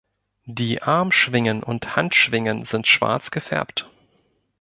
[0.47, 3.87] Die Armschwingen und Handschwingen sind schwarz gefärbt.